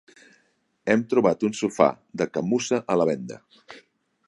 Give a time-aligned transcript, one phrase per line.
[0.93, 1.91] Hem trobat un sofà
[2.21, 3.41] de camussa a la venda.